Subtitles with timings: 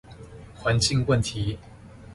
[0.63, 1.59] 環境問題